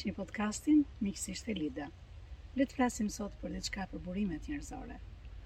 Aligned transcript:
një 0.00 0.12
podcastin 0.16 0.78
Miqësisht 1.04 1.48
e 1.52 1.54
Lida. 1.56 1.84
Le 2.56 2.64
të 2.68 2.76
flasim 2.78 3.08
sot 3.12 3.34
për 3.42 3.56
diçka 3.58 3.84
për 3.90 4.00
burimet 4.06 4.46
njerëzore. 4.48 4.96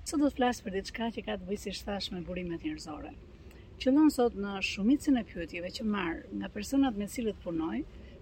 Sot 0.07 0.23
do 0.23 0.29
të 0.31 0.37
flas 0.39 0.61
për 0.67 0.77
diçka 0.77 1.09
që 1.17 1.25
ka 1.27 1.35
të 1.41 1.49
bëjë 1.49 1.63
si 1.65 1.73
thash 1.87 2.13
me 2.15 2.21
burimet 2.29 2.63
njerëzore. 2.67 3.11
Qëllon 3.83 4.13
sot 4.17 4.37
në 4.45 4.53
shumicën 4.69 5.19
e 5.21 5.25
pyetjeve 5.31 5.73
që 5.79 5.87
marr 5.97 6.21
nga 6.39 6.53
personat 6.59 6.95
me 7.01 7.09
cilët 7.15 7.43
punoj, 7.47 7.81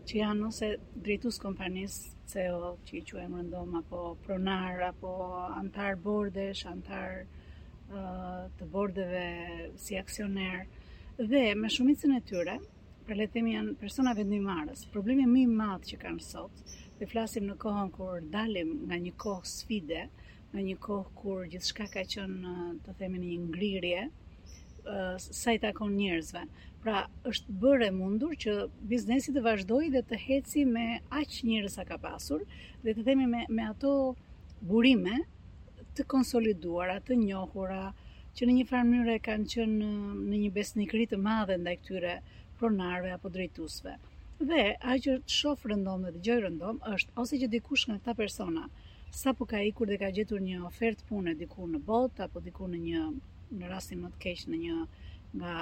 që 0.08 0.18
janë 0.22 0.48
ose 0.48 0.70
drejtues 1.04 1.40
kompanisë 1.44 2.16
CEO, 2.32 2.72
që 2.88 2.96
i 3.00 3.02
quajmë 3.10 3.42
rëndom 3.42 3.76
apo 3.82 4.00
pronar 4.24 4.80
apo 4.88 5.12
antar 5.60 6.00
bordesh, 6.08 6.64
antar 6.72 7.20
uh, 7.26 8.48
të 8.58 8.70
bordeve 8.74 9.26
si 9.84 10.00
aksioner, 10.00 10.64
dhe 11.32 11.44
me 11.62 11.72
shumicën 11.76 12.16
e 12.18 12.24
tyre 12.32 12.58
për 13.04 13.18
le 13.20 13.24
themi 13.32 13.52
janë 13.52 13.72
persona 13.80 14.12
marës, 14.44 14.82
Problemi 14.92 15.24
më 15.28 15.40
i 15.40 15.46
madh 15.58 15.84
që 15.90 15.96
kanë 16.04 16.20
sot, 16.26 16.60
ne 17.00 17.06
flasim 17.10 17.46
në 17.48 17.56
kohën 17.64 17.90
kur 17.96 18.20
dalim 18.32 18.70
nga 18.88 18.96
një 19.02 19.12
kohë 19.24 19.44
sfide, 19.54 20.06
nga 20.52 20.60
një 20.68 20.76
kohë 20.86 21.10
kur 21.20 21.46
gjithçka 21.52 21.86
ka 21.94 22.02
qenë 22.08 22.54
të 22.86 22.94
themi 23.00 23.18
në 23.18 23.26
një 23.30 23.40
ngrirje, 23.48 24.04
sa 25.42 25.52
i 25.56 25.60
takon 25.60 25.94
njerëzve. 25.98 26.44
Pra, 26.84 27.06
është 27.28 27.54
bërë 27.64 27.86
e 27.88 27.92
mundur 27.96 28.34
që 28.44 28.54
biznesi 28.90 29.32
të 29.32 29.42
vazhdoj 29.46 29.86
dhe 29.94 30.02
të 30.10 30.18
heci 30.26 30.64
me 30.72 30.86
aqë 31.20 31.46
njërës 31.48 31.76
sa 31.78 31.86
ka 31.88 31.96
pasur 32.02 32.42
dhe 32.84 32.92
të 32.98 33.06
themi 33.06 33.28
me, 33.28 33.68
ato 33.68 33.92
burime 34.60 35.22
të 35.96 36.04
konsoliduara, 36.12 36.98
të 37.06 37.16
njohura, 37.22 37.86
që 38.36 38.48
në 38.48 38.54
një 38.58 38.64
farë 38.72 39.18
kanë 39.24 39.50
qënë 39.54 39.90
në 40.18 40.40
një 40.44 40.52
besnikri 40.56 41.06
të 41.14 41.20
madhe 41.24 41.56
ndaj 41.64 41.74
këtyre 41.80 42.14
pronarve 42.64 43.12
apo 43.12 43.28
drejtusve. 43.28 43.92
Dhe 44.48 44.62
a 44.90 44.94
që 45.04 45.18
shofë 45.38 45.68
rëndom 45.70 46.06
dhe 46.06 46.10
dëgjoj 46.16 46.36
rëndom 46.44 46.78
është 46.94 47.12
ose 47.22 47.38
që 47.42 47.46
dikush 47.54 47.82
nga 47.88 47.96
këta 47.98 48.12
persona 48.20 48.62
sa 49.20 49.32
po 49.36 49.44
ka 49.50 49.58
ikur 49.70 49.86
dhe 49.90 49.98
ka 50.00 50.08
gjetur 50.16 50.40
një 50.46 50.62
ofert 50.70 51.02
pune 51.08 51.34
diku 51.40 51.66
në 51.68 51.80
bot 51.90 52.22
apo 52.24 52.40
diku 52.46 52.64
në 52.72 52.78
një 52.86 53.02
në 53.58 53.68
rastin 53.72 54.00
më 54.02 54.10
të 54.14 54.20
keq 54.24 54.46
në 54.52 54.60
një 54.62 54.76
nga 55.40 55.52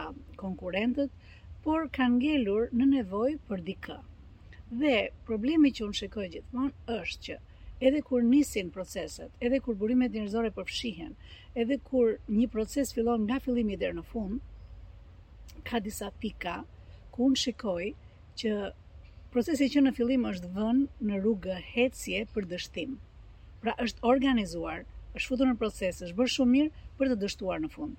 konkurentët, 0.43 1.11
por 1.65 1.89
kanë 1.97 2.17
ngelur 2.23 2.71
në 2.71 2.87
nevojë 2.93 3.41
për 3.49 3.65
dikë. 3.71 3.97
Dhe 4.83 4.95
problemi 5.27 5.73
që 5.75 5.83
unë 5.89 5.99
shikoj 6.03 6.27
gjithmonë 6.37 6.97
është 7.01 7.23
që 7.27 7.41
edhe 7.89 8.05
kur 8.09 8.23
nisin 8.31 8.71
proceset, 8.79 9.33
edhe 9.43 9.59
kur 9.65 9.75
burimet 9.83 10.15
njërzore 10.15 10.55
përfshihen, 10.55 11.19
edhe 11.65 11.81
kur 11.91 12.15
një 12.39 12.47
proces 12.55 12.95
fillon 12.95 13.27
nga 13.27 13.41
fillimi 13.43 13.81
dhe 13.83 13.91
në 13.99 14.07
fund, 14.13 14.39
ka 15.69 15.83
disa 15.89 16.13
pika, 16.23 16.61
ku 17.13 17.25
unë 17.29 17.39
shikoj 17.43 17.87
që 18.43 18.53
procesi 19.33 19.67
që 19.75 19.81
në 19.85 19.93
fillim 19.97 20.23
është 20.31 20.49
vën 20.57 20.79
në 21.11 21.19
rrugë 21.21 21.59
hecje 21.75 22.23
për 22.35 22.47
dështim. 22.53 22.95
Pra 23.63 23.75
është 23.85 24.05
organizuar, 24.13 24.85
është 25.17 25.31
futur 25.33 25.51
në 25.51 25.57
proces, 25.61 26.01
është 26.09 26.17
bërë 26.21 26.33
shumë 26.37 26.57
mirë 26.57 26.83
për 26.99 27.13
të 27.13 27.17
dështuar 27.25 27.61
në 27.63 27.71
fund. 27.75 27.97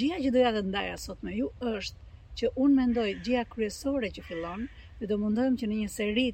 Gjia 0.00 0.20
që 0.24 0.32
doja 0.36 0.52
të 0.56 0.64
ndaja 0.70 0.96
sot 1.04 1.22
me 1.26 1.36
ju 1.36 1.50
është 1.74 2.06
që 2.40 2.52
unë 2.64 2.78
mendoj 2.80 3.08
gjia 3.26 3.44
kryesore 3.52 4.10
që 4.16 4.24
fillon 4.30 4.64
dhe 5.00 5.10
do 5.10 5.18
mundojmë 5.22 5.58
që 5.62 5.68
në 5.70 5.78
një 5.82 5.92
seri 5.98 6.26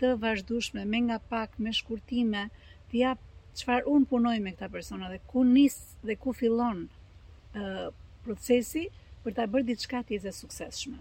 të 0.00 0.12
vazhdueshme 0.22 0.84
me 0.90 1.00
nga 1.06 1.18
pak 1.32 1.58
me 1.66 1.72
shkurtime 1.78 2.44
të 2.90 3.02
jap 3.04 3.22
çfarë 3.60 3.86
unë 3.94 4.08
punoj 4.12 4.36
me 4.42 4.52
këta 4.54 4.70
persona 4.76 5.10
dhe 5.12 5.20
ku 5.30 5.44
nis 5.52 5.76
dhe 6.08 6.16
ku 6.22 6.32
fillon 6.40 6.82
uh, 6.88 7.88
procesi 8.24 8.88
për 9.22 9.36
ta 9.38 9.44
bërë 9.52 9.68
diçka 9.72 10.00
të 10.08 10.16
jetë 10.18 10.32
suksesshme. 10.42 10.98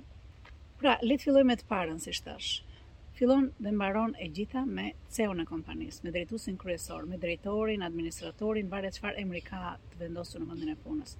Pra, 0.79 0.93
le 1.03 1.15
të 1.19 1.41
me 1.47 1.55
të 1.59 1.65
parën 1.69 1.97
si 2.01 2.11
thash. 2.25 2.49
Fillon 3.15 3.47
dhe 3.63 3.71
mbaron 3.77 4.13
e 4.15 4.27
gjitha 4.37 4.61
me 4.77 4.85
CEO-n 5.15 5.41
e 5.43 5.45
kompanisë, 5.49 6.05
me 6.05 6.13
drejtuesin 6.15 6.55
kryesor, 6.61 7.07
me 7.13 7.17
drejtorin, 7.23 7.83
administratorin, 7.87 8.69
varet 8.73 8.95
çfarë 8.99 9.19
emri 9.25 9.41
ka 9.49 9.59
të 9.89 9.99
vendosur 10.05 10.41
në 10.41 10.47
vendin 10.53 10.71
e 10.73 10.77
punës. 10.85 11.17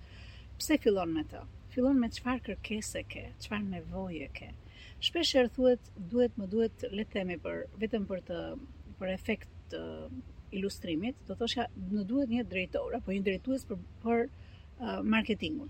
Pse 0.61 0.77
fillon 0.85 1.11
me 1.17 1.25
të? 1.33 1.41
Fillon 1.73 1.99
me 2.03 2.07
çfarë 2.17 2.45
kërkese 2.47 3.03
ke, 3.11 3.25
çfarë 3.45 3.67
nevoje 3.75 4.29
ke. 4.39 4.47
Shpesh 5.09 5.33
herë 5.41 5.51
duhet 5.57 6.39
më 6.43 6.47
duhet 6.55 6.87
le 6.93 7.03
të 7.09 7.17
themi 7.17 7.37
për 7.47 7.65
vetëm 7.83 8.07
për 8.13 8.23
të 8.31 8.39
për 9.01 9.11
efekt 9.17 9.59
të 9.75 9.83
ilustrimit, 10.61 11.19
do 11.31 11.35
thosha 11.43 11.67
në 11.81 12.07
duhet 12.13 12.31
një 12.37 12.47
drejtor 12.55 12.95
apo 13.01 13.11
një 13.17 13.27
drejtues 13.27 13.67
për 13.73 13.83
për 14.07 14.25
uh, 14.29 14.99
marketingun. 15.15 15.67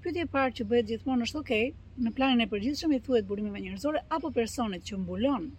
Pyetja 0.00 0.24
e 0.24 0.28
parë 0.32 0.54
që 0.58 0.64
bëhet 0.68 0.86
gjithmonë 0.88 1.24
është, 1.26 1.40
okay, 1.42 1.64
në 2.04 2.10
planin 2.16 2.40
e 2.40 2.46
përgjithshëm 2.48 2.92
i 2.96 3.00
thuhet 3.06 3.26
burimeve 3.28 3.60
njerëzore 3.60 4.00
apo 4.16 4.30
personit 4.36 4.86
që 4.88 4.96
mbulon 5.02 5.50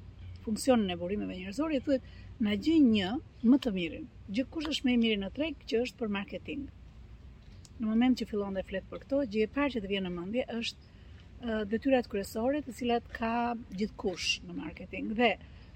funksionin 0.46 0.90
e 0.90 0.98
burimeve 0.98 1.36
njerëzore 1.38 1.78
i 1.78 1.82
thuhet 1.86 2.08
na 2.48 2.56
gjë 2.66 2.78
një 2.86 3.12
më 3.52 3.60
të 3.66 3.74
mirin. 3.76 4.08
Gjë 4.38 4.46
kush 4.56 4.72
është 4.74 4.88
më 4.88 4.94
i 4.96 5.00
miri 5.04 5.20
në 5.26 5.30
treg 5.36 5.62
që 5.70 5.84
është 5.86 6.00
për 6.00 6.14
marketing. 6.16 6.64
Në 7.82 7.90
moment 7.92 8.18
që 8.22 8.28
fillon 8.32 8.58
dhe 8.58 8.66
flet 8.72 8.88
për 8.94 9.04
këto, 9.04 9.22
gjë 9.36 9.46
e 9.48 9.52
parë 9.60 9.76
që 9.76 9.84
të 9.86 9.92
vjen 9.94 10.10
në 10.10 10.14
mendje 10.16 10.48
është 10.58 11.60
detyrat 11.74 12.10
kryesore 12.14 12.64
të 12.66 12.76
cilat 12.80 13.14
ka 13.20 13.32
gjithkush 13.78 14.42
në 14.48 14.58
marketing 14.58 15.14
dhe 15.22 15.30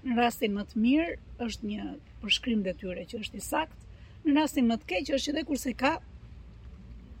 në 0.08 0.18
rastin 0.18 0.54
më 0.58 0.66
të 0.72 0.82
mirë 0.82 1.14
është 1.46 1.70
një 1.70 1.86
përshkrim 2.24 2.66
detyre 2.66 3.06
që 3.14 3.22
është 3.22 3.38
i 3.42 3.46
saktë, 3.46 3.80
në 4.26 4.36
rastin 4.40 4.68
më 4.70 4.80
të 4.82 4.90
keq 4.94 5.14
është 5.20 5.32
edhe 5.34 5.42
kurse 5.52 5.74
ka 5.84 5.94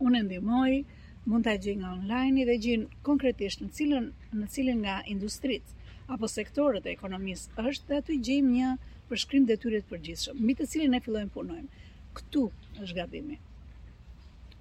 unë 0.06 0.22
ndihmoj, 0.28 0.76
ë 0.82 0.95
mund 1.26 1.44
ta 1.44 1.56
gjej 1.58 1.76
nga 1.82 1.90
online 1.98 2.44
dhe 2.48 2.54
gjen 2.64 2.82
konkretisht 3.06 3.62
në 3.62 3.68
cilën 3.76 4.04
në 4.40 4.46
cilën 4.54 4.78
nga 4.84 4.94
industritë 5.10 5.94
apo 6.14 6.28
sektorët 6.30 6.86
e 6.86 6.92
ekonomisë 6.94 7.64
është 7.70 7.88
dhe 7.90 7.98
aty 8.02 8.18
gjejmë 8.28 8.52
një 8.56 8.68
përshkrim 9.10 9.48
detyrës 9.50 9.84
të 9.86 9.90
përgjithshëm 9.94 10.38
mbi 10.44 10.56
të 10.60 10.66
cilën 10.72 10.94
ne 10.94 11.00
fillojmë 11.06 11.32
punojmë. 11.36 11.82
Ktu 12.18 12.44
është 12.82 12.96
gabimi. 13.00 13.40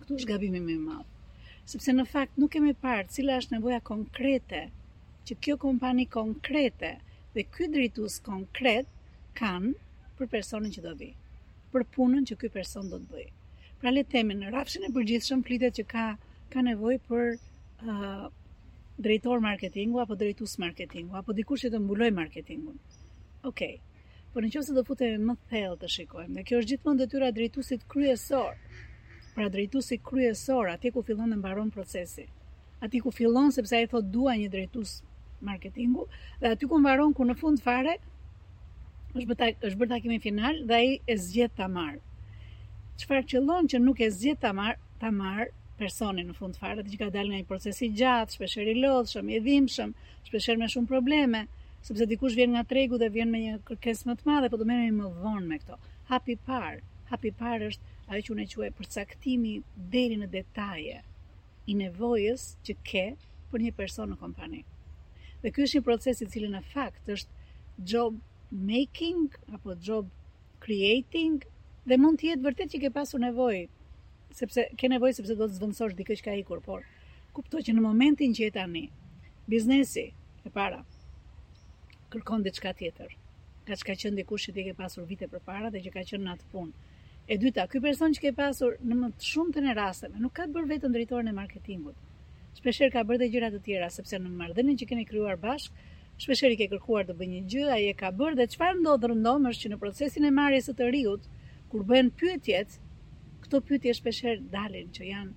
Ktu 0.01 0.17
është 0.17 0.29
gabimi 0.31 0.59
më 0.65 0.73
i 0.73 0.79
madh. 0.81 1.05
Sepse 1.73 1.93
në 1.95 2.07
fakt 2.15 2.41
nuk 2.41 2.51
kemi 2.55 2.73
parë 2.81 3.05
cila 3.13 3.37
është 3.41 3.55
nevoja 3.57 3.79
konkrete 3.91 4.63
që 5.29 5.37
kjo 5.45 5.59
kompani 5.65 6.07
konkrete 6.17 6.95
dhe 7.37 7.45
ky 7.55 7.69
drejtues 7.75 8.17
konkret 8.25 8.89
kanë 9.37 9.75
për 10.17 10.31
personin 10.33 10.73
që 10.75 10.81
do 10.87 10.95
vi, 10.99 11.11
për 11.71 11.85
punën 11.95 12.25
që 12.29 12.37
ky 12.41 12.49
person 12.57 12.89
do 12.89 12.99
të 12.99 13.09
bëjë. 13.13 13.31
Pra 13.81 13.91
le 13.93 14.03
të 14.11 14.25
në 14.33 14.49
rrafshin 14.51 14.87
e 14.87 14.91
përgjithshëm 14.97 15.43
flitet 15.47 15.77
që 15.79 15.87
ka 15.93 16.05
ka 16.53 16.61
nevoj 16.65 16.97
për 17.11 17.29
uh, 17.35 18.27
drejtor 19.05 19.41
marketingu, 19.45 19.99
apo 20.03 20.15
drejtus 20.19 20.57
marketingu, 20.63 21.15
apo 21.19 21.33
dikush 21.39 21.63
që 21.65 21.71
të 21.75 21.81
mbuloj 21.85 22.09
marketingun. 22.19 22.77
Okej. 22.85 23.49
Okay. 23.49 23.75
Por 24.33 24.43
në 24.43 24.49
qëse 24.53 24.73
do 24.75 24.83
fute 24.89 25.07
më 25.25 25.33
thellë 25.51 25.77
të 25.81 25.89
shikojmë, 25.93 26.33
dhe 26.37 26.41
kjo 26.49 26.57
është 26.61 26.71
gjithmonë 26.73 27.05
tyra 27.13 27.29
drejtusit 27.37 27.85
kryesor, 27.91 28.57
pra 29.35 29.45
drejtusit 29.53 30.03
kryesor, 30.09 30.67
ati 30.73 30.91
ku 30.95 31.03
fillon 31.07 31.31
dhe 31.33 31.37
mbaron 31.39 31.69
procesi, 31.75 32.25
ati 32.83 32.99
ku 33.05 33.13
fillon 33.15 33.53
sepse 33.55 33.79
e 33.79 33.87
thot 33.93 34.09
dua 34.17 34.35
një 34.41 34.49
drejtus 34.55 34.93
marketingu, 35.49 36.03
dhe 36.41 36.51
aty 36.51 36.67
ku 36.67 36.81
mbaron 36.83 37.15
ku 37.15 37.27
në 37.29 37.37
fund 37.39 37.63
fare, 37.63 37.95
është 39.15 39.29
bërta, 39.31 39.49
është 39.69 39.81
bërta 39.83 40.01
kimi 40.03 40.19
final 40.27 40.59
dhe 40.73 40.81
i 40.91 40.97
e 40.99 41.15
zgjet 41.23 41.55
të 41.55 41.71
marë. 41.77 42.03
Qëfar 42.99 43.23
qëllon 43.31 43.71
që 43.71 43.83
nuk 43.87 44.03
e 44.03 44.11
zgjet 44.19 44.43
të 44.43 44.51
marë, 44.59 44.81
të 45.03 45.13
marë, 45.21 45.49
personi 45.79 46.23
në 46.23 46.33
fund 46.37 46.57
fare, 46.59 46.83
ti 46.85 46.93
që 46.95 46.99
ka 47.01 47.07
dalë 47.11 47.31
nga 47.31 47.39
një 47.41 47.47
proces 47.49 47.81
i 47.83 47.89
gjatë, 47.99 48.35
shpeshherë 48.37 48.73
i 48.73 48.83
lodhshëm, 48.83 49.31
i 49.31 49.39
dhimbshëm, 49.43 49.91
shpeshherë 50.27 50.61
me 50.61 50.69
shumë 50.71 50.91
probleme, 50.91 51.41
sepse 51.85 52.07
dikush 52.11 52.37
vjen 52.39 52.53
nga 52.55 52.63
tregu 52.69 52.99
dhe 53.01 53.09
vjen 53.13 53.31
me 53.33 53.41
një 53.43 53.57
kërkesë 53.67 54.09
më 54.09 54.15
të 54.21 54.29
madhe, 54.29 54.51
po 54.53 54.59
do 54.61 54.67
merrem 54.69 55.01
më 55.03 55.11
vonë 55.23 55.49
me 55.49 55.59
këto. 55.63 55.79
Hapi 56.11 56.35
i 56.37 56.41
parë, 56.47 56.79
hapi 57.11 57.31
i 57.31 57.35
parë 57.41 57.69
është 57.71 57.91
ajo 58.13 58.21
që 58.27 58.33
unë 58.35 58.45
e 58.45 58.47
quaj 58.53 58.71
përcaktimi 58.79 59.55
deri 59.95 60.19
në 60.23 60.31
detaje 60.37 61.01
i 61.73 61.77
nevojës 61.79 62.47
që 62.65 62.77
ke 62.91 63.05
për 63.51 63.65
një 63.67 63.73
person 63.81 64.13
në 64.13 64.19
kompani. 64.23 64.63
Dhe 65.43 65.51
ky 65.53 65.65
është 65.67 65.79
një 65.79 65.85
proces 65.89 66.23
i 66.25 66.29
cili 66.33 66.49
në 66.53 66.63
fakt 66.71 67.09
është 67.15 67.43
job 67.93 68.21
making 68.71 69.27
apo 69.53 69.75
job 69.89 70.07
creating 70.65 71.39
dhe 71.85 71.97
mund 72.01 72.21
të 72.21 72.31
jetë 72.31 72.45
vërtet 72.47 72.71
që 72.73 72.79
ke 72.85 72.93
pasur 72.95 73.21
nevojë 73.21 73.65
sepse 74.35 74.65
ke 74.81 74.89
nevojë 74.91 75.15
sepse 75.21 75.35
do 75.39 75.45
të 75.47 75.57
zvëndësosh 75.59 75.95
dikë 75.99 76.15
që 76.19 76.25
ka 76.25 76.33
ikur, 76.41 76.61
por 76.65 76.83
kuptoj 77.35 77.61
që 77.67 77.75
në 77.77 77.83
momentin 77.83 78.33
që 78.35 78.47
je 78.47 78.53
tani, 78.57 78.81
biznesi 79.49 80.05
e 80.47 80.51
para 80.57 80.81
kërkon 82.13 82.43
diçka 82.45 82.73
tjetër. 82.79 83.15
Ka 83.65 83.77
çka 83.79 83.95
qen 84.01 84.17
dikush 84.19 84.49
që 84.49 84.55
ti 84.57 84.65
ke 84.67 84.75
pasur 84.77 85.07
vite 85.09 85.27
përpara 85.31 85.71
dhe 85.73 85.81
që 85.85 85.93
ka 85.95 86.03
qenë 86.11 86.23
në 86.27 86.35
atë 86.35 86.49
punë. 86.51 86.93
E 87.31 87.37
dyta, 87.41 87.63
ky 87.71 87.79
person 87.81 88.13
që 88.13 88.27
ke 88.27 88.33
pasur 88.37 88.75
në 88.85 88.97
më 88.99 89.09
të 89.21 89.45
të 89.55 89.63
në 89.65 89.75
rasteve, 89.79 90.19
nuk 90.21 90.35
ka 90.37 90.45
bërë 90.53 90.69
vetëm 90.75 90.93
drejtorin 90.93 91.31
e 91.31 91.33
marketingut. 91.33 91.95
Shpeshherë 92.59 92.93
ka 92.93 93.01
bërë 93.07 93.23
dhe 93.23 93.31
gjëra 93.33 93.49
të 93.55 93.61
tjera 93.65 93.89
sepse 93.91 94.19
në 94.21 94.29
marrëdhënien 94.41 94.77
që 94.79 94.87
keni 94.91 95.05
krijuar 95.09 95.39
bashk, 95.41 95.73
shpeshherë 96.21 96.53
i 96.53 96.59
ke 96.61 96.67
kërkuar 96.75 97.07
të 97.09 97.15
bëjë 97.19 97.31
një 97.31 97.41
gjë, 97.51 97.65
ai 97.73 97.87
e 97.89 97.95
ka 98.03 98.11
bërë 98.19 98.37
dhe 98.39 98.47
çfarë 98.53 98.77
ndodh 98.83 99.09
rëndom 99.11 99.49
është 99.49 99.65
që 99.65 99.73
në 99.73 99.81
procesin 99.81 100.29
e 100.29 100.31
marrjes 100.37 100.69
së 100.69 100.77
të 100.77 100.91
riut, 100.93 101.25
kur 101.73 101.83
bëhen 101.89 102.13
pyetjet, 102.21 102.77
këto 103.45 103.61
pyetje 103.67 103.93
shpeshherë 103.99 104.45
dalin 104.51 104.87
që 104.95 105.07
janë 105.09 105.33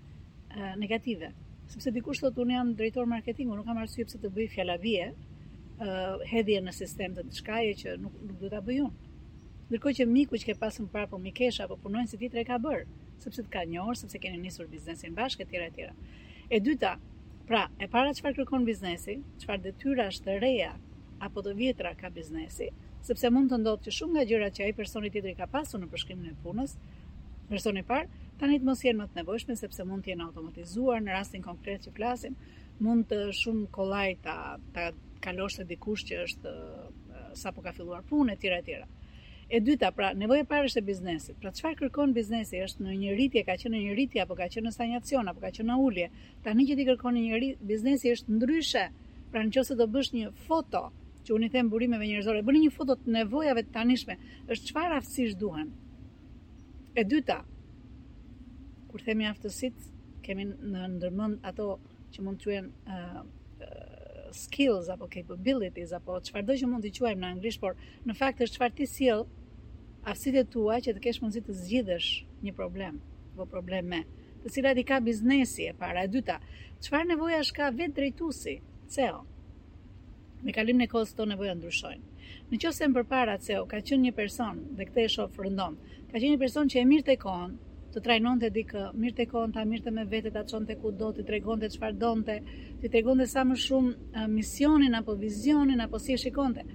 uh, 0.50 0.70
negative. 0.80 1.28
Sepse 1.72 1.92
dikush 1.92 2.22
thotë 2.24 2.40
unë 2.44 2.54
jam 2.56 2.70
drejtor 2.78 3.08
marketingu, 3.10 3.56
nuk 3.58 3.66
kam 3.68 3.80
arsye 3.82 4.06
pse 4.08 4.20
të 4.22 4.30
bëj 4.36 4.46
fjala 4.54 4.78
uh, 4.78 6.22
hedhje 6.30 6.62
në 6.64 6.74
sistem 6.78 7.16
të 7.18 7.26
diçkaje 7.28 7.74
që 7.82 7.96
nuk 8.02 8.14
nuk 8.30 8.36
duhet 8.40 8.54
ta 8.56 8.62
bëj 8.64 8.80
unë. 8.86 9.12
Ndërkohë 9.68 9.96
që 9.98 10.06
miku 10.08 10.40
që 10.40 10.48
ke 10.48 10.54
pasur 10.62 10.88
para 10.88 11.02
parë 11.04 11.10
po 11.12 11.18
mikesha, 11.20 11.66
apo 11.68 11.76
punojnë 11.84 12.08
si 12.08 12.16
ditë 12.22 12.40
e 12.40 12.44
ka 12.48 12.56
bër, 12.64 12.86
sepse 13.20 13.42
të 13.44 13.50
ka 13.52 13.66
njohur, 13.68 13.98
sepse 14.00 14.16
keni 14.22 14.40
nisur 14.46 14.68
biznesin 14.72 15.12
bashkë 15.18 15.44
etj 15.44 15.64
etj. 15.68 15.88
E 16.48 16.60
dyta, 16.64 16.94
pra, 17.46 17.66
e 17.76 17.84
para 17.92 18.14
çfarë 18.16 18.38
kërkon 18.40 18.64
biznesi, 18.64 19.18
çfarë 19.42 19.66
detyra 19.68 20.08
është 20.08 20.24
të 20.30 20.38
reja 20.46 20.72
apo 21.26 21.42
të 21.44 21.52
vjetra 21.58 21.92
ka 21.98 22.08
biznesi, 22.14 22.70
sepse 23.04 23.28
mund 23.34 23.52
të 23.52 23.58
ndodhë 23.60 23.84
që 23.84 23.92
shumë 23.98 24.16
nga 24.16 24.24
gjërat 24.30 24.56
që 24.56 24.64
ai 24.68 24.72
personi 24.78 25.10
tjetri 25.12 25.34
ka 25.40 25.48
pasur 25.52 25.82
në 25.82 25.88
përshkrimin 25.92 26.30
e 26.32 26.36
punës, 26.44 26.76
Personi 27.48 27.80
i 27.80 27.84
parë, 27.88 28.10
tani 28.36 28.58
të 28.60 28.66
mos 28.68 28.80
jenë 28.84 28.98
më 29.00 29.04
të 29.08 29.18
nevojshme 29.22 29.54
sepse 29.56 29.84
mund 29.88 30.04
të 30.04 30.10
jenë 30.10 30.24
automatizuar 30.26 30.98
në 31.00 31.14
rastin 31.16 31.44
konkret 31.44 31.86
që 31.86 31.92
flasim, 31.96 32.34
mund 32.84 33.06
të 33.08 33.20
shumë 33.38 33.70
kollaj 33.72 34.10
ta 34.26 34.34
ta 34.74 34.90
kalosh 35.26 35.56
te 35.56 35.64
dikush 35.70 36.04
që 36.10 36.18
është 36.26 36.52
sapo 37.44 37.64
ka 37.64 37.72
filluar 37.72 38.04
punë 38.10 38.34
etj 38.36 38.50
etj. 38.58 38.76
E 39.48 39.62
dyta, 39.64 39.88
pra, 39.96 40.10
nevoja 40.12 40.44
e 40.44 40.48
parë 40.50 40.68
është 40.68 40.82
e 40.82 40.86
biznesit. 40.90 41.36
Pra, 41.40 41.54
çfarë 41.56 41.78
kërkon 41.80 42.12
biznesi? 42.12 42.60
Është 42.66 42.84
në 42.84 42.96
një 43.02 43.14
rritje, 43.16 43.42
ka 43.48 43.56
qenë 43.62 43.74
në 43.74 43.80
një 43.86 43.94
rritje 43.96 44.26
apo 44.26 44.36
ka 44.36 44.50
qenë 44.52 44.68
në 44.68 44.74
stagnacion 44.76 45.32
apo 45.32 45.40
ka 45.40 45.48
qenë 45.56 45.70
në 45.70 45.78
ulje? 45.86 46.10
Tani 46.44 46.68
që 46.68 46.76
ti 46.82 46.86
kërkon 46.90 47.16
një 47.16 47.40
rritje, 47.40 47.64
biznesi 47.72 48.12
është 48.12 48.36
ndryshe. 48.36 48.84
Pra, 49.32 49.46
nëse 49.48 49.78
do 49.80 49.88
bësh 49.96 50.12
një 50.18 50.34
foto, 50.50 50.84
që 51.24 51.36
unë 51.38 51.48
i 51.48 51.54
them 51.56 51.72
burimeve 51.72 52.10
njerëzore, 52.12 52.44
bëni 52.44 52.66
një 52.66 52.74
foto 52.76 53.00
të 53.06 53.16
nevojave 53.16 53.64
të 53.70 53.76
tanishme. 53.78 54.20
Është 54.52 54.68
çfarë 54.74 55.00
aftësish 55.00 55.38
duhen? 55.40 55.72
E 56.98 57.04
dyta, 57.06 57.36
kur 58.90 58.98
themi 59.06 59.26
aftësit, 59.30 59.82
kemi 60.26 60.48
në 60.50 60.88
ndërmënd 60.96 61.44
ato 61.46 61.66
që 62.14 62.24
mund 62.26 62.40
të 62.42 62.48
quen 62.48 62.70
uh, 62.90 63.20
skills 64.38 64.88
apo 64.94 65.06
capabilities 65.12 65.92
apo 65.98 66.16
qëfar 66.26 66.48
dhe 66.48 66.56
që 66.58 66.70
mund 66.72 66.82
të 66.82 66.90
quajmë 66.98 67.22
në 67.22 67.30
anglisht, 67.36 67.62
por 67.62 67.78
në 68.08 68.16
fakt 68.22 68.42
është 68.48 68.58
qëfar 68.58 68.74
ti 68.80 68.88
siel 68.94 69.22
aftësit 70.10 70.40
e 70.42 70.44
tua 70.56 70.80
që 70.88 70.96
të 70.96 71.04
kesh 71.06 71.20
si 71.36 71.44
të 71.46 71.56
zgjidhësh 71.60 72.10
një 72.48 72.56
problem, 72.58 72.98
vë 73.38 73.46
problem 73.54 73.90
me, 73.94 74.02
të 74.42 74.56
cilat 74.56 74.82
i 74.82 74.86
ka 74.90 74.98
biznesi 75.10 75.68
e 75.70 75.76
para. 75.82 76.02
E 76.02 76.10
dyta, 76.16 76.40
qëfar 76.82 77.06
nevoja 77.14 77.38
është 77.44 77.60
ka 77.60 77.70
vetë 77.78 77.94
drejtusi, 78.00 78.58
ceo, 78.96 79.22
me 80.42 80.50
kalim 80.58 80.82
në 80.82 80.90
kohës 80.96 81.14
të 81.14 81.30
nevoja 81.30 81.54
ndryshojnë. 81.62 82.17
Në 82.50 82.58
që 82.62 82.70
se 82.76 82.86
më 82.88 82.94
përpara 82.98 83.34
të 83.38 83.44
seo, 83.48 83.60
ka 83.70 83.78
qënë 83.88 84.06
një 84.06 84.10
person, 84.18 84.58
dhe 84.78 84.86
këte 84.88 85.04
e 85.04 85.12
shofë 85.14 85.44
rëndon, 85.44 85.76
ka 86.10 86.16
qënë 86.16 86.32
një 86.34 86.40
person 86.42 86.70
që 86.72 86.80
e 86.80 86.84
mirë 86.92 87.04
të 87.08 87.14
konë, 87.22 87.54
të 87.94 88.02
trajnon 88.06 88.42
të 88.42 88.50
dikë, 88.56 88.82
mirë 89.04 89.16
të 89.20 89.26
konë, 89.32 89.52
ta 89.56 89.62
mirë 89.70 89.84
të 89.86 89.94
me 89.98 90.04
vete, 90.14 90.32
ta 90.34 90.42
qënë 90.50 90.68
të 90.70 90.76
ku 90.82 90.92
do, 91.02 91.08
të 91.18 91.24
tregon 91.30 91.60
të 91.62 91.70
qëfar 91.74 91.94
donë 92.02 92.26
të, 92.28 92.36
të 92.82 92.90
tregon 92.96 93.22
të 93.22 93.28
sa 93.34 93.44
më 93.52 93.56
shumë 93.66 94.26
misionin, 94.34 94.98
apo 95.00 95.16
vizionin, 95.22 95.84
apo 95.86 96.00
si 96.06 96.16
e 96.16 96.18
shikon 96.24 96.56
të. 96.58 96.66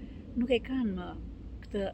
Nuk 0.42 0.54
e 0.58 0.62
kanë 0.72 0.96
më 1.00 1.12
këtë 1.68 1.86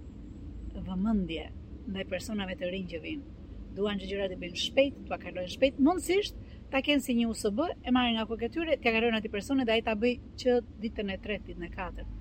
vëmëndje 0.87 1.49
ndaj 1.91 2.05
personave 2.15 2.55
të 2.61 2.71
rinjë 2.75 2.93
që 2.95 3.01
vinë. 3.07 3.33
Duan 3.79 3.99
që 4.01 4.07
gjërat 4.13 4.33
i 4.33 4.39
bëjnë 4.45 4.61
shpejt, 4.65 5.03
të 5.09 5.15
akarlojnë 5.19 5.53
shpejt, 5.57 5.81
mundësisht, 5.89 6.39
ta 6.71 6.81
kenë 6.87 7.05
si 7.05 7.15
një 7.19 7.27
USB, 7.35 7.63
e 7.83 7.95
marrë 7.97 8.15
nga 8.15 8.27
kërë 8.31 8.43
këtyre, 8.45 8.77
të 8.79 8.93
akarojnë 8.93 9.21
ati 9.21 9.33
personet 9.35 9.67
dhe 9.69 9.77
a 9.81 9.85
ta 9.91 9.97
bëjë 10.01 10.31
që 10.43 10.61
ditën 10.85 11.13
e 11.13 11.19
tretë, 11.27 11.45
ditën 11.51 11.67
e 11.67 11.73
katërt 11.75 12.15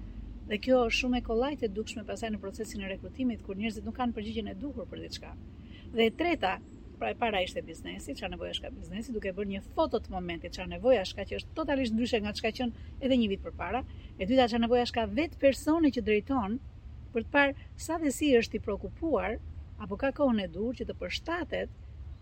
Dhe 0.49 0.57
kjo 0.65 0.77
është 0.89 0.97
shumë 0.99 1.17
e 1.19 1.23
kollajt 1.27 1.63
e 1.67 1.69
dukshme 1.77 2.03
pasaj 2.09 2.29
në 2.35 2.39
procesin 2.43 2.81
e 2.81 2.87
rekrutimit, 2.91 3.41
kur 3.47 3.57
njerëzit 3.63 3.85
nuk 3.89 3.97
kanë 3.99 4.15
përgjigjen 4.19 4.47
e 4.49 4.55
duhur 4.61 4.87
për 4.93 5.03
diçka. 5.05 5.31
Dhe 5.97 6.07
e 6.09 6.13
treta, 6.21 6.53
pra 7.01 7.11
e 7.13 7.17
para 7.23 7.43
ishte 7.47 7.61
biznesi, 7.67 8.15
çfarë 8.21 8.33
nevoja 8.35 8.55
është 8.57 8.65
ka 8.67 8.71
biznesi, 8.77 9.13
duke 9.17 9.35
bërë 9.41 9.51
një 9.51 9.61
foto 9.75 9.99
të 10.07 10.15
momentit, 10.15 10.55
çfarë 10.57 10.71
nevoja 10.73 11.03
është 11.09 11.19
ka 11.19 11.27
që 11.33 11.37
është 11.43 11.53
totalisht 11.59 11.95
ndryshe 11.99 12.21
nga 12.23 12.33
çka 12.41 12.53
qen 12.61 12.73
edhe 13.05 13.19
një 13.21 13.27
vit 13.35 13.43
përpara. 13.49 13.83
E 14.17 14.29
dyta 14.33 14.47
çfarë 14.53 14.65
nevoja 14.65 14.87
është 14.89 14.99
ka 15.01 15.05
vetë 15.19 15.41
personi 15.45 15.91
që 15.99 16.03
drejton 16.09 16.57
për 17.17 17.27
të 17.29 17.33
parë 17.35 17.67
sa 17.89 17.99
dhe 18.05 18.13
si 18.21 18.31
është 18.41 18.57
i 18.57 18.63
prekupuar 18.71 19.37
apo 19.85 20.01
ka 20.01 20.15
kohën 20.23 20.41
e 20.47 20.47
duhur 20.57 20.79
që 20.81 20.89
të 20.93 20.97
përshtatet 21.05 21.75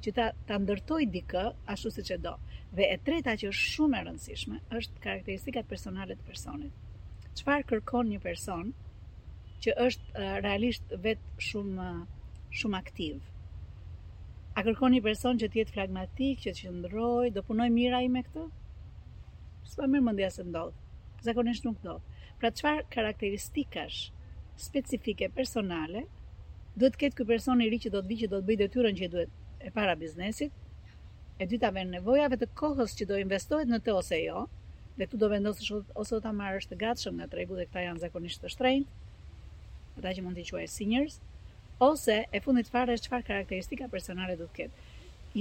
që 0.03 0.15
ta 0.19 0.27
ta 0.51 0.59
ndërtoj 0.67 1.07
dikë 1.15 1.47
ashtu 1.77 1.95
siç 2.01 2.11
e 2.17 2.19
do. 2.27 2.35
Dhe 2.75 2.91
e 2.91 2.99
treta 3.07 3.39
që 3.45 3.53
është 3.55 3.71
shumë 3.77 4.01
e 4.01 4.05
rëndësishme 4.11 4.61
është 4.83 5.05
karakteristikat 5.07 5.71
personale 5.75 6.19
të 6.19 6.27
personit 6.33 6.83
çfarë 7.37 7.67
kërkon 7.71 8.09
një 8.11 8.19
person 8.25 8.69
që 9.65 9.73
është 9.87 10.29
realisht 10.45 10.93
vet 11.07 11.25
shumë 11.49 11.89
shumë 12.61 12.79
aktiv. 12.79 13.19
A 14.61 14.65
kërkon 14.65 14.95
një 14.97 15.03
person 15.07 15.41
që 15.43 15.49
të 15.53 15.61
jetë 15.61 15.75
flagmatik, 15.77 16.41
që 16.45 16.55
të 16.57 16.63
qëndrojë, 16.67 17.33
do 17.37 17.43
punoj 17.49 17.67
mirë 17.77 17.99
ai 17.99 18.09
me 18.15 18.23
këtë? 18.29 18.45
S'ka 19.73 19.89
më 19.95 20.01
mendja 20.07 20.31
se 20.37 20.47
ndodh. 20.49 20.77
Zakonisht 21.27 21.67
nuk 21.67 21.81
do. 21.85 21.97
Pra 22.41 22.53
çfarë 22.57 22.87
karakteristikash 22.95 23.99
specifike 24.67 25.29
personale 25.37 26.07
duhet 26.79 26.97
të 26.97 27.03
ketë 27.03 27.19
ky 27.21 27.27
person 27.35 27.61
i 27.65 27.69
ri 27.73 27.81
që 27.85 27.93
do 27.97 28.05
të 28.05 28.11
vijë 28.13 28.25
që 28.25 28.33
do 28.33 28.41
të 28.41 28.49
bëjë 28.49 28.63
detyrën 28.65 29.01
që 29.03 29.11
duhet 29.17 29.67
e 29.69 29.75
para 29.77 29.97
biznesit? 30.05 30.53
E 31.37 31.45
dyta 31.53 31.69
vjen 31.77 31.93
nevojave 31.99 32.39
të 32.41 32.51
kohës 32.63 32.97
që 32.97 33.11
do 33.11 33.19
investohet 33.27 33.69
në 33.69 33.83
të 33.85 33.97
ose 33.99 34.23
jo, 34.23 34.47
dhe 34.97 35.07
tu 35.07 35.17
do 35.21 35.29
vendosësh 35.33 35.73
ose 36.01 36.15
do 36.17 36.21
ta 36.25 36.31
marrësh 36.37 36.67
të 36.71 36.77
gatshëm 36.81 37.19
nga 37.21 37.27
tregu 37.33 37.57
dhe 37.59 37.67
këta 37.69 37.83
janë 37.85 38.03
zakonisht 38.05 38.43
të 38.45 38.51
shtrenjtë, 38.53 39.01
ata 40.01 40.13
që 40.17 40.25
mund 40.25 40.39
t'i 40.39 40.45
quajë 40.49 40.71
seniors, 40.75 41.19
ose 41.87 42.17
e 42.33 42.41
fundit 42.47 42.71
fare 42.73 42.97
është 42.97 43.11
çfarë 43.11 43.27
karakteristika 43.31 43.91
personale 43.95 44.37
do 44.41 44.47
të 44.49 44.61
ketë. 44.61 44.87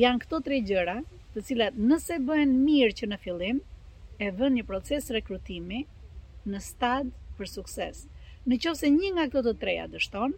Janë 0.02 0.24
këto 0.26 0.40
tre 0.44 0.58
gjëra, 0.68 0.98
të 1.36 1.44
cilat 1.50 1.78
nëse 1.92 2.18
bëhen 2.28 2.52
mirë 2.66 2.98
që 3.00 3.10
në 3.14 3.20
fillim, 3.24 3.62
e 4.20 4.28
vën 4.40 4.56
një 4.60 4.66
proces 4.72 5.08
rekrutimi 5.16 5.86
në 6.52 6.62
stad 6.64 7.12
për 7.40 7.50
sukses. 7.54 8.04
Në 8.48 8.60
qofë 8.66 8.92
një 8.92 9.14
nga 9.16 9.30
këto 9.32 9.46
të 9.48 9.54
treja 9.64 9.88
dështon, 9.96 10.36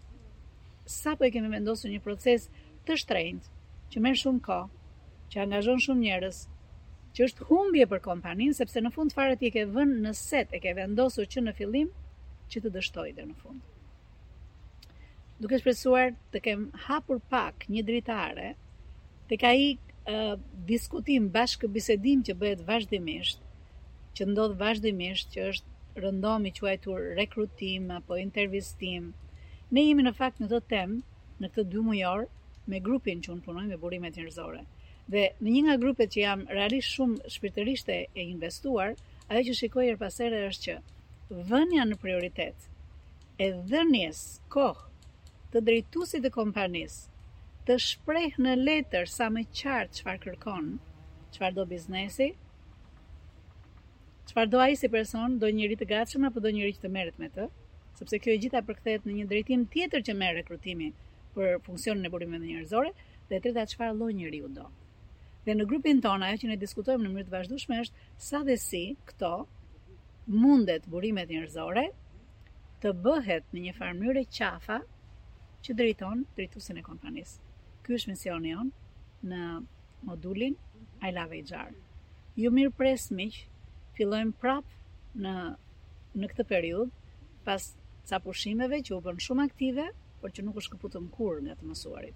sa 0.98 1.16
po 1.20 1.26
e 1.28 1.32
kemi 1.34 1.50
vendosur 1.56 1.90
një 1.92 2.04
proces 2.06 2.46
të 2.86 3.00
shtrejnë, 3.02 3.50
që 3.92 4.04
merë 4.06 4.22
shumë 4.24 4.44
ko, 4.50 4.62
që 5.34 5.44
angazhon 5.46 5.82
shumë 5.88 6.06
njërës, 6.06 6.46
që 7.18 7.26
është 7.26 7.46
humbje 7.50 7.86
për 7.92 8.02
kompaninë 8.06 8.56
sepse 8.60 8.82
në 8.86 8.90
fund 8.96 9.14
fare 9.18 9.38
ti 9.42 9.48
e 9.48 9.50
ke 9.56 9.62
vënë 9.76 10.02
në 10.04 10.12
set, 10.18 10.52
e 10.54 10.60
ke 10.64 10.74
vendosur 10.80 11.26
që 11.34 11.42
në 11.46 11.54
fillim 11.60 11.88
që 12.54 12.62
të 12.66 12.72
dështojë 12.76 13.14
deri 13.20 13.30
në 13.32 13.38
fund. 13.42 14.92
Duke 15.42 15.58
shpresuar 15.64 16.14
të 16.36 16.42
kem 16.48 16.68
hapur 16.84 17.24
pak 17.34 17.66
një 17.74 17.82
dritare 17.88 18.52
tek 19.34 19.48
ai 19.52 19.58
uh, 19.74 20.38
diskutim 20.70 21.32
bashkë 21.40 21.72
bisedim 21.80 22.22
që 22.30 22.38
bëhet 22.44 22.62
vazhdimisht, 22.70 23.42
që 24.18 24.30
ndodh 24.30 24.54
vazhdimisht, 24.62 25.34
që 25.34 25.50
është 25.50 26.02
rëndom 26.06 26.46
i 26.46 26.54
quajtur 26.60 27.10
rekrutim 27.22 27.90
apo 27.98 28.20
intervistim. 28.22 29.10
Ne 29.74 29.88
jemi 29.90 30.06
në 30.06 30.14
fakt 30.22 30.38
në 30.44 30.52
këtë 30.54 30.70
tem 30.76 30.96
në 31.42 31.52
këtë 31.58 31.70
dy 31.74 31.86
mujor 31.90 32.28
me 32.76 32.84
grupin 32.90 33.26
që 33.26 33.34
unë 33.40 33.48
punoj 33.50 33.66
me 33.74 33.82
burimet 33.86 34.22
njërzore. 34.22 34.62
Uh, 34.68 34.74
Dhe 35.14 35.22
në 35.44 35.52
një 35.56 35.60
nga 35.66 35.74
grupet 35.82 36.10
që 36.14 36.20
jam 36.22 36.42
realisht 36.56 36.92
shumë 36.96 37.30
shpirtërisht 37.34 37.90
e 37.96 38.00
investuar, 38.26 38.98
ajo 39.32 39.42
që 39.50 39.54
shikoj 39.60 39.86
her 39.90 40.00
pas 40.02 40.18
here 40.24 40.40
është 40.50 40.64
që 40.66 41.38
vënia 41.52 41.86
në 41.92 41.98
prioritet 42.02 42.66
e 43.44 43.46
dhënies 43.72 44.20
kohë 44.52 45.54
të 45.54 45.62
drejtuesit 45.70 46.26
të 46.26 46.32
kompanisë 46.36 47.70
të 47.70 47.78
shpreh 47.86 48.36
në 48.48 48.56
letër 48.60 49.08
sa 49.14 49.30
më 49.38 49.46
qartë 49.62 49.98
çfarë 50.02 50.22
kërkon, 50.26 50.68
çfarë 51.38 51.56
do 51.60 51.66
biznesi, 51.72 52.28
çfarë 54.32 54.52
do 54.56 54.62
ai 54.66 54.76
si 54.82 54.88
person, 54.98 55.36
do 55.44 55.52
njëri 55.56 55.76
të 55.84 55.88
gatshëm 55.94 56.28
apo 56.32 56.44
do 56.48 56.52
njëri 56.58 56.76
që 56.80 56.84
të 56.84 56.92
merret 56.98 57.20
me 57.24 57.28
të, 57.38 57.48
sepse 58.02 58.20
kjo 58.24 58.36
e 58.36 58.42
gjitha 58.44 58.64
përkthehet 58.72 59.08
në 59.08 59.16
një 59.22 59.30
drejtim 59.32 59.64
tjetër 59.78 60.06
që 60.10 60.18
merr 60.24 60.40
rekrutimi 60.42 60.92
për 61.40 61.62
funksionin 61.70 62.08
e 62.08 62.14
burimeve 62.18 62.44
njerëzore 62.52 62.92
dhe 63.32 63.42
treta 63.48 63.68
çfarë 63.76 64.00
lloj 64.02 64.12
njeriu 64.20 64.52
do. 64.60 64.68
Dhe 65.48 65.54
në 65.56 65.64
grupin 65.72 66.00
tonë, 66.04 66.26
ajo 66.28 66.40
që 66.42 66.48
ne 66.50 66.56
diskutojmë 66.60 67.04
në 67.06 67.10
mënyrë 67.10 67.28
të 67.30 67.32
vazhdueshme 67.34 67.76
është 67.80 68.02
sa 68.24 68.40
dhe 68.48 68.56
si 68.62 68.82
këto 69.10 69.28
mundet 70.42 70.90
burimet 70.96 71.30
njerëzore 71.32 71.84
të 72.84 72.92
bëhet 73.06 73.48
në 73.56 73.62
një 73.68 73.74
farë 73.78 74.24
qafa 74.38 74.80
që 75.68 75.76
drejton 75.80 76.26
drejtuesin 76.40 76.82
e 76.82 76.84
kompanisë. 76.90 77.38
Ky 77.86 77.96
është 78.00 78.12
misioni 78.12 78.52
jon 78.52 78.74
në 79.32 79.46
modulin 80.12 80.58
I 81.00 81.14
Love 81.16 81.40
HR. 81.40 81.72
Ju 82.42 82.52
mirë 82.58 82.76
pres 82.84 83.08
miq, 83.22 83.40
fillojmë 83.96 84.36
prapë 84.44 85.24
në 85.24 85.38
në 86.24 86.32
këtë 86.34 86.48
periudhë 86.52 87.16
pas 87.48 87.70
ca 88.12 88.20
pushimeve 88.28 88.82
që 88.90 88.98
u 89.00 89.00
bënë 89.08 89.24
shumë 89.30 89.48
aktive, 89.48 89.88
por 90.20 90.36
që 90.36 90.44
nuk 90.50 90.60
u 90.60 90.68
shkëputëm 90.68 91.08
kur 91.16 91.40
nga 91.48 91.56
të 91.64 91.72
mësuarit. 91.72 92.16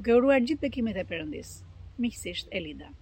Duke 0.00 0.18
uruar 0.18 0.42
gjithë 0.42 0.66
bekimet 0.68 0.98
e 0.98 1.06
përëndisë. 1.14 1.67
mixiste 1.98 2.48
a 2.56 2.94